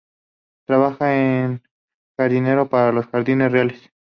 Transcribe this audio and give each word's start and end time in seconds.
Trabaja 0.65 1.05
de 1.09 1.61
jardinero 2.17 2.67
para 2.69 2.91
los 2.91 3.05
Jardines 3.05 3.51
Reales. 3.51 3.91